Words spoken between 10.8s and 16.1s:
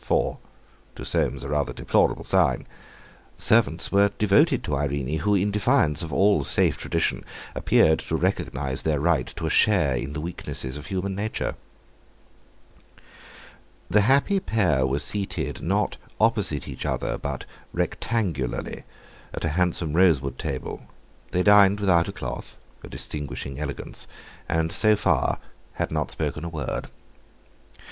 human nature. The happy pair were seated, not